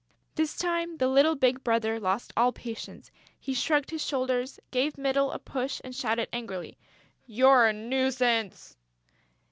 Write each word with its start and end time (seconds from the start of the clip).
This 0.33 0.57
time, 0.57 0.97
the 0.97 1.07
little 1.07 1.35
big 1.35 1.63
brother 1.63 1.99
lost 1.99 2.33
all 2.35 2.51
patience. 2.51 3.11
He 3.39 3.53
shrugged 3.53 3.91
his 3.91 4.03
shoulders, 4.03 4.59
gave 4.71 4.97
Mytyl 4.97 5.31
a 5.31 5.37
push 5.37 5.79
and 5.83 5.93
shouted 5.95 6.27
angrily: 6.33 6.79
"You're 7.27 7.67
a 7.67 7.71
nuisance!..." 7.73 8.77